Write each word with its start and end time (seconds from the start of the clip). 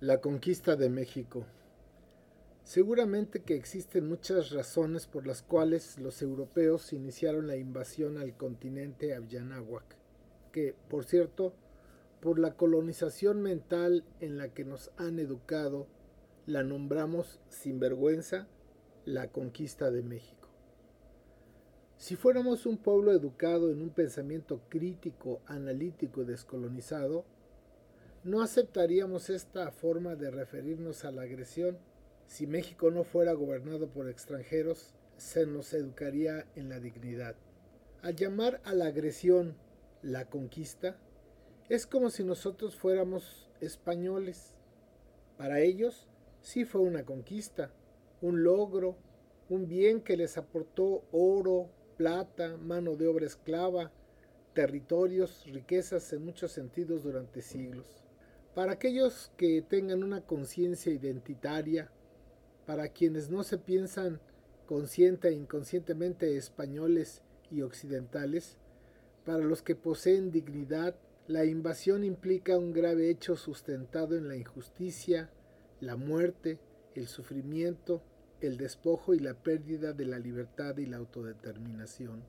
La 0.00 0.20
conquista 0.20 0.76
de 0.76 0.90
México. 0.90 1.44
Seguramente 2.62 3.42
que 3.42 3.56
existen 3.56 4.08
muchas 4.08 4.50
razones 4.50 5.08
por 5.08 5.26
las 5.26 5.42
cuales 5.42 5.98
los 5.98 6.22
europeos 6.22 6.92
iniciaron 6.92 7.48
la 7.48 7.56
invasión 7.56 8.16
al 8.16 8.36
continente 8.36 9.12
Abyanáhuac, 9.16 9.96
que, 10.52 10.76
por 10.88 11.04
cierto, 11.04 11.52
por 12.20 12.38
la 12.38 12.54
colonización 12.54 13.42
mental 13.42 14.04
en 14.20 14.38
la 14.38 14.54
que 14.54 14.64
nos 14.64 14.92
han 14.98 15.18
educado, 15.18 15.88
la 16.46 16.62
nombramos 16.62 17.40
sin 17.48 17.80
vergüenza 17.80 18.46
la 19.04 19.32
conquista 19.32 19.90
de 19.90 20.04
México. 20.04 20.48
Si 21.96 22.14
fuéramos 22.14 22.66
un 22.66 22.76
pueblo 22.76 23.10
educado 23.10 23.72
en 23.72 23.82
un 23.82 23.90
pensamiento 23.90 24.60
crítico, 24.68 25.40
analítico 25.46 26.22
y 26.22 26.26
descolonizado, 26.26 27.24
no 28.24 28.42
aceptaríamos 28.42 29.30
esta 29.30 29.70
forma 29.70 30.16
de 30.16 30.30
referirnos 30.30 31.04
a 31.04 31.12
la 31.12 31.22
agresión. 31.22 31.78
Si 32.26 32.46
México 32.46 32.90
no 32.90 33.04
fuera 33.04 33.32
gobernado 33.32 33.88
por 33.88 34.08
extranjeros, 34.08 34.94
se 35.16 35.46
nos 35.46 35.72
educaría 35.72 36.46
en 36.56 36.68
la 36.68 36.80
dignidad. 36.80 37.36
Al 38.02 38.16
llamar 38.16 38.60
a 38.64 38.74
la 38.74 38.86
agresión 38.86 39.56
la 40.02 40.28
conquista, 40.28 40.96
es 41.68 41.86
como 41.86 42.10
si 42.10 42.24
nosotros 42.24 42.76
fuéramos 42.76 43.48
españoles. 43.60 44.54
Para 45.36 45.60
ellos 45.60 46.08
sí 46.40 46.64
fue 46.64 46.80
una 46.80 47.04
conquista, 47.04 47.72
un 48.20 48.42
logro, 48.42 48.96
un 49.48 49.68
bien 49.68 50.00
que 50.00 50.16
les 50.16 50.38
aportó 50.38 51.04
oro, 51.12 51.70
plata, 51.96 52.56
mano 52.56 52.96
de 52.96 53.06
obra 53.06 53.26
esclava, 53.26 53.92
territorios, 54.54 55.44
riquezas 55.46 56.12
en 56.12 56.24
muchos 56.24 56.52
sentidos 56.52 57.02
durante 57.02 57.42
siglos. 57.42 58.07
Para 58.58 58.72
aquellos 58.72 59.30
que 59.36 59.62
tengan 59.62 60.02
una 60.02 60.20
conciencia 60.20 60.92
identitaria, 60.92 61.92
para 62.66 62.88
quienes 62.88 63.30
no 63.30 63.44
se 63.44 63.56
piensan 63.56 64.20
consciente 64.66 65.28
e 65.28 65.32
inconscientemente 65.32 66.36
españoles 66.36 67.22
y 67.52 67.62
occidentales, 67.62 68.56
para 69.24 69.44
los 69.44 69.62
que 69.62 69.76
poseen 69.76 70.32
dignidad, 70.32 70.96
la 71.28 71.44
invasión 71.44 72.02
implica 72.02 72.58
un 72.58 72.72
grave 72.72 73.10
hecho 73.10 73.36
sustentado 73.36 74.16
en 74.16 74.26
la 74.26 74.34
injusticia, 74.34 75.30
la 75.80 75.94
muerte, 75.94 76.58
el 76.96 77.06
sufrimiento, 77.06 78.02
el 78.40 78.56
despojo 78.56 79.14
y 79.14 79.20
la 79.20 79.34
pérdida 79.34 79.92
de 79.92 80.04
la 80.04 80.18
libertad 80.18 80.78
y 80.78 80.86
la 80.86 80.96
autodeterminación. 80.96 82.24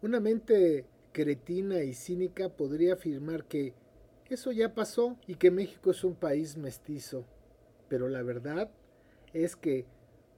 Una 0.00 0.20
mente 0.20 0.86
cretina 1.12 1.82
y 1.82 1.92
cínica 1.92 2.48
podría 2.48 2.94
afirmar 2.94 3.44
que 3.44 3.74
eso 4.30 4.52
ya 4.52 4.74
pasó 4.74 5.16
y 5.26 5.34
que 5.34 5.50
México 5.50 5.90
es 5.90 6.04
un 6.04 6.14
país 6.14 6.56
mestizo. 6.56 7.24
Pero 7.88 8.08
la 8.08 8.22
verdad 8.22 8.70
es 9.32 9.56
que 9.56 9.86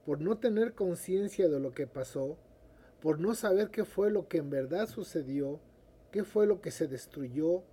por 0.05 0.19
no 0.19 0.37
tener 0.37 0.73
conciencia 0.73 1.47
de 1.47 1.59
lo 1.59 1.73
que 1.73 1.87
pasó, 1.87 2.37
por 3.01 3.19
no 3.19 3.35
saber 3.35 3.69
qué 3.69 3.85
fue 3.85 4.11
lo 4.11 4.27
que 4.27 4.37
en 4.39 4.49
verdad 4.49 4.87
sucedió, 4.87 5.59
qué 6.11 6.23
fue 6.23 6.47
lo 6.47 6.61
que 6.61 6.71
se 6.71 6.87
destruyó, 6.87 7.63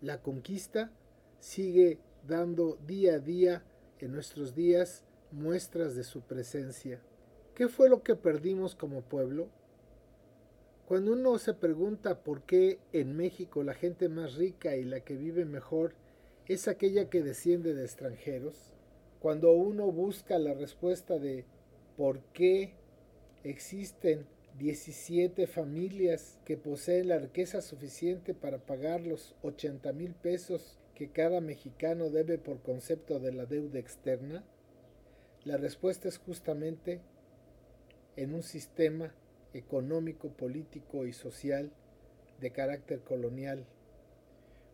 la 0.00 0.22
conquista 0.22 0.90
sigue 1.40 1.98
dando 2.26 2.78
día 2.86 3.14
a 3.14 3.18
día 3.18 3.62
en 3.98 4.12
nuestros 4.12 4.54
días 4.54 5.04
muestras 5.30 5.94
de 5.94 6.04
su 6.04 6.22
presencia. 6.22 7.00
¿Qué 7.54 7.68
fue 7.68 7.88
lo 7.88 8.02
que 8.02 8.14
perdimos 8.14 8.74
como 8.74 9.02
pueblo? 9.02 9.48
Cuando 10.86 11.14
uno 11.14 11.36
se 11.38 11.52
pregunta 11.52 12.22
por 12.22 12.42
qué 12.42 12.78
en 12.92 13.16
México 13.16 13.64
la 13.64 13.74
gente 13.74 14.08
más 14.08 14.36
rica 14.36 14.76
y 14.76 14.84
la 14.84 15.00
que 15.00 15.16
vive 15.16 15.44
mejor 15.44 15.94
es 16.46 16.68
aquella 16.68 17.10
que 17.10 17.24
desciende 17.24 17.74
de 17.74 17.82
extranjeros, 17.82 18.72
cuando 19.18 19.50
uno 19.50 19.90
busca 19.90 20.38
la 20.38 20.54
respuesta 20.54 21.18
de 21.18 21.44
por 21.96 22.20
qué 22.32 22.74
existen 23.42 24.28
17 24.60 25.48
familias 25.48 26.38
que 26.44 26.56
poseen 26.56 27.08
la 27.08 27.18
riqueza 27.18 27.62
suficiente 27.62 28.32
para 28.32 28.58
pagar 28.58 29.00
los 29.00 29.34
80 29.42 29.92
mil 29.92 30.14
pesos 30.14 30.78
que 30.94 31.10
cada 31.10 31.40
mexicano 31.40 32.10
debe 32.10 32.38
por 32.38 32.62
concepto 32.62 33.18
de 33.18 33.32
la 33.32 33.46
deuda 33.46 33.80
externa, 33.80 34.44
la 35.42 35.56
respuesta 35.56 36.06
es 36.06 36.18
justamente 36.18 37.00
en 38.14 38.34
un 38.34 38.44
sistema 38.44 39.12
económico, 39.54 40.28
político 40.28 41.06
y 41.06 41.12
social 41.12 41.70
de 42.40 42.50
carácter 42.50 43.00
colonial. 43.00 43.66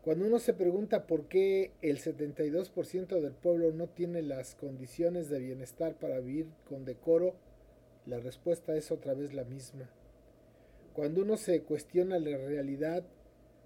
Cuando 0.03 0.27
uno 0.27 0.41
se 0.41 0.53
pregunta 0.53 1.07
por 1.07 1.29
qué 1.29 1.71
el 1.81 1.99
72% 1.99 3.21
del 3.21 3.35
pueblo 3.35 3.71
no 3.71 3.89
tiene 3.89 4.23
las 4.23 4.57
condiciones 4.57 5.29
de 5.29 5.39
bienestar 5.39 5.95
para 5.95 6.19
vivir 6.19 6.49
con 6.69 6.85
decoro, 6.85 7.35
la 8.07 8.19
respuesta 8.19 8.75
es 8.75 8.91
otra 8.91 9.15
vez 9.15 9.33
la 9.33 9.45
misma. 9.45 9.89
Cuando 10.93 11.23
uno 11.23 11.37
se 11.37 11.63
cuestiona 11.63 12.19
la 12.19 12.37
realidad 12.37 13.05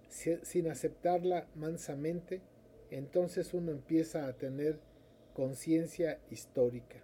sin 0.09 0.69
aceptarla 0.69 1.49
mansamente, 1.55 2.43
entonces 2.91 3.55
uno 3.55 3.73
empieza 3.73 4.27
a 4.27 4.35
tener 4.35 4.79
conciencia 5.33 6.19
histórica. 6.31 7.03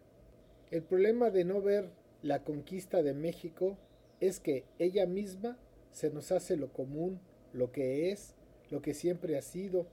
El 0.71 0.83
problema 0.83 1.31
de 1.31 1.45
no 1.45 1.61
ver 1.61 1.89
la 2.23 2.45
conquista 2.45 3.03
de 3.03 3.15
México 3.15 3.79
es 4.23 4.39
que 4.39 4.65
ella 4.79 5.05
misma 5.05 5.59
se 5.91 6.09
nos 6.11 6.31
hace 6.31 6.57
lo 6.57 6.73
común, 6.73 7.21
lo 7.53 7.73
que 7.73 8.13
es, 8.13 8.37
lo 8.71 8.81
que 8.81 8.95
siempre 8.95 9.37
ha 9.37 9.43
sido, 9.43 9.89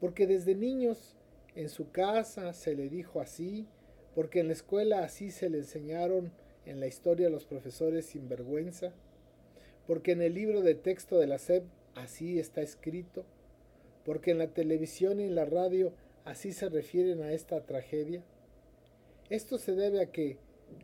porque 0.00 0.26
desde 0.26 0.54
niños 0.54 1.16
en 1.54 1.68
su 1.68 1.90
casa 1.90 2.54
se 2.54 2.74
le 2.74 2.88
dijo 2.88 3.20
así, 3.20 3.68
porque 4.14 4.40
en 4.40 4.46
la 4.46 4.54
escuela 4.54 5.04
así 5.04 5.30
se 5.30 5.50
le 5.50 5.58
enseñaron 5.58 6.32
en 6.64 6.80
la 6.80 6.86
historia 6.86 7.28
los 7.28 7.44
profesores 7.44 8.06
sin 8.06 8.26
vergüenza, 8.26 8.94
porque 9.86 10.12
en 10.12 10.22
el 10.22 10.32
libro 10.32 10.62
de 10.62 10.74
texto 10.74 11.18
de 11.18 11.26
la 11.26 11.36
SEP 11.36 11.64
así 11.94 12.38
está 12.38 12.62
escrito, 12.62 13.26
porque 14.02 14.30
en 14.30 14.38
la 14.38 14.48
televisión 14.48 15.20
y 15.20 15.24
en 15.24 15.34
la 15.34 15.44
radio 15.44 15.92
así 16.24 16.52
se 16.52 16.70
refieren 16.70 17.20
a 17.20 17.32
esta 17.32 17.60
tragedia. 17.66 18.24
Esto 19.28 19.58
se 19.58 19.74
debe 19.74 20.00
a 20.00 20.10
que 20.10 20.38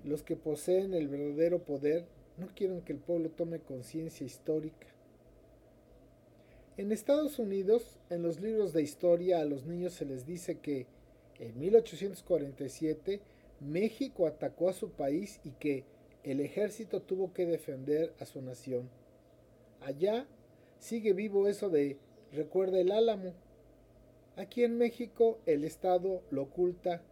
los 0.04 0.22
que 0.22 0.36
poseen 0.36 0.92
el 0.92 1.08
verdadero 1.08 1.64
poder 1.64 2.04
no 2.38 2.48
quieren 2.54 2.82
que 2.82 2.92
el 2.92 2.98
pueblo 2.98 3.30
tome 3.30 3.60
conciencia 3.60 4.24
histórica. 4.24 4.86
En 6.76 6.92
Estados 6.92 7.38
Unidos, 7.38 7.98
en 8.08 8.22
los 8.22 8.40
libros 8.40 8.72
de 8.72 8.82
historia 8.82 9.40
a 9.40 9.44
los 9.44 9.66
niños 9.66 9.94
se 9.94 10.04
les 10.04 10.24
dice 10.24 10.58
que 10.60 10.86
en 11.40 11.58
1847 11.58 13.20
México 13.60 14.26
atacó 14.26 14.68
a 14.68 14.72
su 14.72 14.90
país 14.90 15.40
y 15.42 15.50
que 15.50 15.84
el 16.22 16.40
ejército 16.40 17.02
tuvo 17.02 17.32
que 17.32 17.46
defender 17.46 18.14
a 18.20 18.26
su 18.26 18.40
nación. 18.42 18.88
Allá 19.80 20.26
sigue 20.78 21.12
vivo 21.12 21.48
eso 21.48 21.68
de 21.68 21.98
recuerda 22.32 22.78
el 22.78 22.92
álamo. 22.92 23.34
Aquí 24.36 24.62
en 24.62 24.78
México 24.78 25.40
el 25.46 25.64
Estado 25.64 26.22
lo 26.30 26.42
oculta 26.42 27.02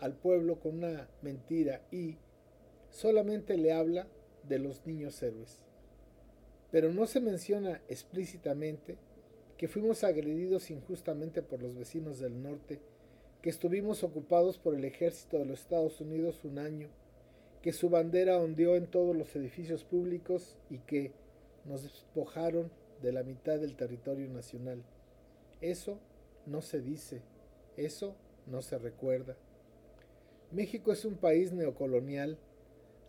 al 0.00 0.14
pueblo 0.14 0.60
con 0.60 0.78
una 0.78 1.08
mentira 1.22 1.80
y 1.90 2.16
solamente 2.92 3.56
le 3.56 3.72
habla 3.72 4.06
de 4.48 4.58
los 4.58 4.86
niños 4.86 5.20
héroes. 5.22 5.60
Pero 6.70 6.92
no 6.92 7.06
se 7.06 7.20
menciona 7.20 7.82
explícitamente 7.88 8.96
que 9.58 9.68
fuimos 9.68 10.04
agredidos 10.04 10.70
injustamente 10.70 11.42
por 11.42 11.62
los 11.62 11.74
vecinos 11.76 12.20
del 12.20 12.42
norte, 12.42 12.80
que 13.42 13.50
estuvimos 13.50 14.04
ocupados 14.04 14.58
por 14.58 14.74
el 14.74 14.84
ejército 14.84 15.38
de 15.38 15.46
los 15.46 15.60
Estados 15.60 16.00
Unidos 16.00 16.44
un 16.44 16.58
año, 16.58 16.88
que 17.60 17.72
su 17.72 17.88
bandera 17.88 18.38
ondeó 18.38 18.76
en 18.76 18.86
todos 18.86 19.16
los 19.16 19.34
edificios 19.36 19.84
públicos 19.84 20.56
y 20.70 20.78
que 20.78 21.12
nos 21.64 21.82
despojaron 21.82 22.70
de 23.02 23.12
la 23.12 23.22
mitad 23.22 23.58
del 23.58 23.74
territorio 23.74 24.28
nacional. 24.28 24.82
Eso 25.60 25.98
no 26.46 26.60
se 26.60 26.80
dice, 26.80 27.22
eso 27.76 28.16
no 28.46 28.62
se 28.62 28.78
recuerda. 28.78 29.36
México 30.50 30.92
es 30.92 31.04
un 31.04 31.16
país 31.16 31.52
neocolonial 31.52 32.36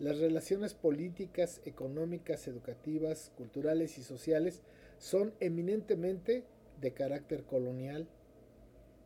las 0.03 0.17
relaciones 0.19 0.73
políticas, 0.73 1.61
económicas, 1.63 2.47
educativas, 2.47 3.31
culturales 3.37 3.97
y 3.97 4.03
sociales 4.03 4.61
son 4.97 5.33
eminentemente 5.39 6.43
de 6.81 6.91
carácter 6.91 7.43
colonial. 7.43 8.07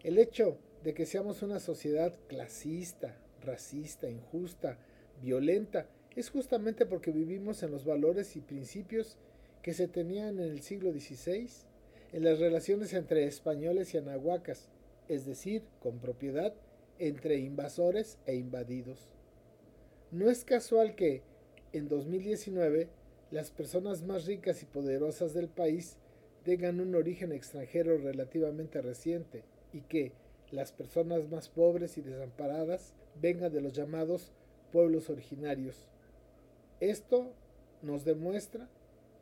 El 0.03 0.17
hecho 0.17 0.57
de 0.83 0.95
que 0.95 1.05
seamos 1.05 1.43
una 1.43 1.59
sociedad 1.59 2.15
clasista, 2.27 3.15
racista, 3.43 4.09
injusta, 4.09 4.79
violenta, 5.21 5.87
es 6.15 6.31
justamente 6.31 6.87
porque 6.87 7.11
vivimos 7.11 7.61
en 7.61 7.69
los 7.69 7.85
valores 7.85 8.35
y 8.35 8.41
principios 8.41 9.17
que 9.61 9.75
se 9.75 9.87
tenían 9.87 10.39
en 10.39 10.49
el 10.49 10.61
siglo 10.61 10.91
XVI, 10.91 11.47
en 12.11 12.23
las 12.23 12.39
relaciones 12.39 12.93
entre 12.93 13.25
españoles 13.25 13.93
y 13.93 13.97
anahuacas, 13.97 14.69
es 15.07 15.27
decir, 15.27 15.61
con 15.79 15.99
propiedad 15.99 16.55
entre 16.97 17.37
invasores 17.37 18.17
e 18.25 18.35
invadidos. 18.35 19.16
No 20.11 20.29
es 20.29 20.45
casual 20.45 20.95
que 20.95 21.21
en 21.73 21.89
2019 21.89 22.87
las 23.29 23.51
personas 23.51 24.03
más 24.03 24.25
ricas 24.25 24.63
y 24.63 24.65
poderosas 24.65 25.33
del 25.33 25.49
país 25.49 25.97
tengan 26.43 26.79
un 26.79 26.95
origen 26.95 27.33
extranjero 27.33 27.97
relativamente 27.97 28.81
reciente, 28.81 29.43
y 29.73 29.81
que 29.81 30.13
las 30.51 30.71
personas 30.71 31.29
más 31.29 31.49
pobres 31.49 31.97
y 31.97 32.01
desamparadas 32.01 32.93
vengan 33.21 33.51
de 33.51 33.59
los 33.59 33.73
llamados 33.73 34.31
pueblos 34.71 35.09
originarios. 35.09 35.89
Esto 36.79 37.33
nos 37.81 38.05
demuestra 38.05 38.69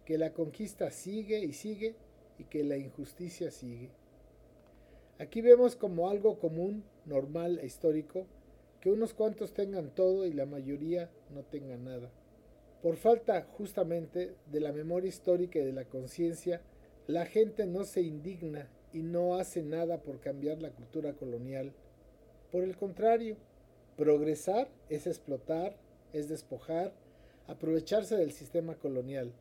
que 0.05 0.19
la 0.19 0.33
conquista 0.33 0.91
sigue 0.91 1.39
y 1.39 1.53
sigue 1.53 1.95
y 2.37 2.43
que 2.43 2.63
la 2.63 2.77
injusticia 2.77 3.49
sigue. 3.49 3.89
Aquí 5.17 5.41
vemos 5.41 5.75
como 5.75 6.09
algo 6.09 6.37
común, 6.37 6.83
normal 7.05 7.57
e 7.57 7.65
histórico 7.65 8.27
que 8.85 8.91
unos 8.91 9.15
cuantos 9.15 9.51
tengan 9.51 9.89
todo 9.95 10.27
y 10.27 10.33
la 10.33 10.45
mayoría 10.45 11.09
no 11.33 11.41
tengan 11.41 11.85
nada. 11.85 12.11
Por 12.83 12.97
falta 12.97 13.41
justamente 13.57 14.35
de 14.51 14.59
la 14.59 14.71
memoria 14.73 15.09
histórica 15.09 15.57
y 15.57 15.65
de 15.65 15.73
la 15.73 15.85
conciencia, 15.85 16.61
la 17.07 17.25
gente 17.25 17.65
no 17.65 17.83
se 17.83 18.03
indigna 18.03 18.69
y 18.93 19.01
no 19.01 19.37
hace 19.37 19.63
nada 19.63 20.03
por 20.03 20.19
cambiar 20.19 20.61
la 20.61 20.69
cultura 20.69 21.13
colonial. 21.13 21.73
Por 22.51 22.63
el 22.63 22.77
contrario, 22.77 23.37
progresar 23.97 24.69
es 24.87 25.07
explotar, 25.07 25.75
es 26.13 26.29
despojar, 26.29 26.93
aprovecharse 27.47 28.15
del 28.15 28.33
sistema 28.33 28.75
colonial. 28.75 29.33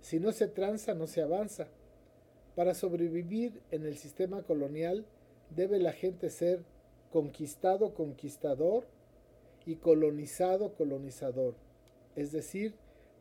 Si 0.00 0.18
no 0.18 0.32
se 0.32 0.48
tranza, 0.48 0.92
no 0.92 1.06
se 1.06 1.22
avanza. 1.22 1.68
Para 2.56 2.74
sobrevivir 2.74 3.62
en 3.70 3.86
el 3.86 3.96
sistema 3.96 4.42
colonial 4.42 5.06
debe 5.54 5.78
la 5.78 5.92
gente 5.92 6.30
ser 6.30 6.64
conquistado 7.16 7.94
conquistador 7.94 8.84
y 9.64 9.76
colonizado 9.76 10.74
colonizador, 10.74 11.54
es 12.14 12.30
decir, 12.30 12.74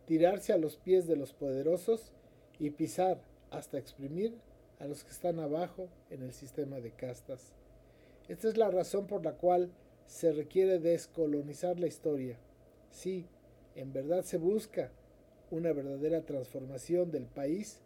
tirarse 0.06 0.52
a 0.52 0.58
los 0.58 0.76
pies 0.76 1.08
de 1.08 1.16
los 1.16 1.32
poderosos 1.32 2.12
y 2.60 2.72
pisar 2.72 3.22
hasta 3.52 3.78
exprimir 3.78 4.34
a 4.80 4.86
los 4.88 5.06
que 5.06 5.12
están 5.12 5.40
abajo 5.40 5.88
en 6.10 6.24
el 6.24 6.34
sistema 6.34 6.82
de 6.82 6.92
castas. 6.92 7.54
Esta 8.28 8.50
es 8.50 8.58
la 8.58 8.70
razón 8.70 9.08
por 9.08 9.24
la 9.24 9.32
cual 9.32 9.72
se 10.08 10.34
requiere 10.34 10.78
descolonizar 10.80 11.80
la 11.80 11.88
historia. 11.88 12.38
Si 12.90 13.26
en 13.76 13.94
verdad 13.94 14.26
se 14.26 14.38
busca 14.38 14.92
una 15.52 15.72
verdadera 15.72 16.26
transformación 16.26 17.12
del 17.12 17.28
país, 17.28 17.80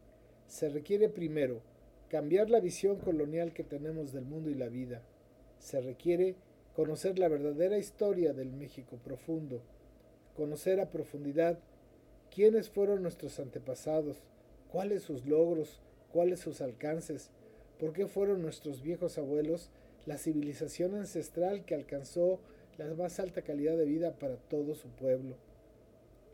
se 0.48 0.70
requiere 0.70 1.08
primero 1.08 1.62
cambiar 2.10 2.50
la 2.50 2.62
visión 2.62 2.98
colonial 2.98 3.54
que 3.54 3.64
tenemos 3.64 4.12
del 4.12 4.26
mundo 4.26 4.50
y 4.50 4.56
la 4.56 4.70
vida. 4.70 5.04
Se 5.60 5.82
requiere 5.82 6.36
conocer 6.76 7.20
la 7.20 7.28
verdadera 7.28 7.78
historia 7.78 8.34
del 8.34 8.52
México 8.52 8.98
profundo, 9.04 9.62
conocer 10.36 10.80
a 10.80 10.90
profundidad 10.90 11.60
quiénes 12.34 12.70
fueron 12.70 13.04
nuestros 13.04 13.40
antepasados, 13.40 14.18
cuáles 14.72 15.04
sus 15.04 15.26
logros, 15.26 15.82
cuáles 16.12 16.40
sus 16.40 16.62
alcances, 16.62 17.32
por 17.80 17.94
qué 17.94 18.08
fueron 18.08 18.42
nuestros 18.42 18.82
viejos 18.82 19.18
abuelos 19.18 19.70
la 20.06 20.18
civilización 20.18 20.96
ancestral 20.96 21.66
que 21.66 21.76
alcanzó 21.76 22.40
la 22.78 22.86
más 22.94 23.20
alta 23.20 23.42
calidad 23.42 23.78
de 23.78 23.86
vida 23.86 24.14
para 24.14 24.38
todo 24.38 24.74
su 24.76 24.88
pueblo. 24.90 25.36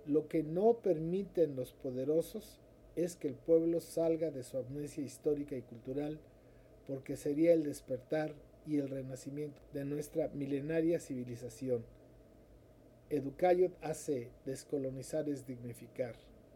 Lo 0.05 0.27
que 0.27 0.43
no 0.43 0.75
permiten 0.75 1.55
los 1.55 1.73
poderosos 1.73 2.59
es 2.95 3.15
que 3.15 3.27
el 3.27 3.33
pueblo 3.33 3.79
salga 3.79 4.31
de 4.31 4.43
su 4.43 4.57
amnesia 4.57 5.03
histórica 5.03 5.55
y 5.55 5.61
cultural, 5.61 6.19
porque 6.87 7.17
sería 7.17 7.53
el 7.53 7.63
despertar 7.63 8.33
y 8.67 8.77
el 8.77 8.89
renacimiento 8.89 9.61
de 9.73 9.85
nuestra 9.85 10.29
milenaria 10.29 10.99
civilización. 10.99 11.85
Educayot 13.09 13.71
hace 13.83 14.29
descolonizar 14.45 15.29
es 15.29 15.45
dignificar. 15.45 16.15